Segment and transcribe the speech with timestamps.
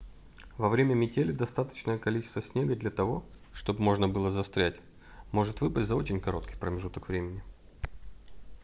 [0.57, 4.77] во время метели достаточное количество снега для того чтобы можно было застрять
[5.31, 7.43] может выпасть за очень короткий промежуток времени